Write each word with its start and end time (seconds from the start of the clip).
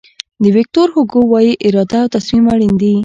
ویکتور 0.55 0.87
هوګو 0.95 1.21
وایي 1.31 1.53
اراده 1.67 1.97
او 2.03 2.09
تصمیم 2.15 2.45
اړین 2.53 2.73
دي. 2.81 2.93